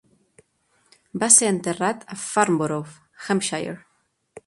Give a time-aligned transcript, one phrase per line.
[1.25, 3.81] Va ser enterrat a Farnborough, Hampshire.